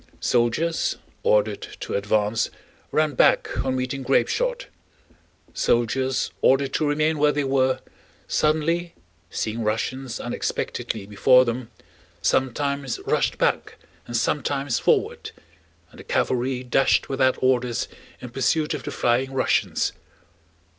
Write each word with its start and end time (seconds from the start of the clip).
Soldiers 0.19 0.97
ordered 1.21 1.61
to 1.81 1.93
advance 1.93 2.49
ran 2.91 3.13
back 3.13 3.55
on 3.63 3.75
meeting 3.75 4.01
grapeshot; 4.01 4.65
soldiers 5.53 6.31
ordered 6.41 6.73
to 6.73 6.87
remain 6.87 7.19
where 7.19 7.31
they 7.31 7.43
were, 7.43 7.81
suddenly, 8.27 8.95
seeing 9.29 9.63
Russians 9.63 10.19
unexpectedly 10.19 11.05
before 11.05 11.45
them, 11.45 11.69
sometimes 12.19 12.97
rushed 13.05 13.37
back 13.37 13.77
and 14.07 14.17
sometimes 14.17 14.79
forward, 14.79 15.29
and 15.91 15.99
the 15.99 16.03
cavalry 16.03 16.63
dashed 16.63 17.07
without 17.07 17.37
orders 17.39 17.87
in 18.21 18.29
pursuit 18.31 18.73
of 18.73 18.81
the 18.81 18.89
flying 18.89 19.31
Russians. 19.33 19.93